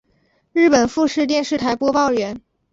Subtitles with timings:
[0.51, 2.41] 日本富士电视台播报员。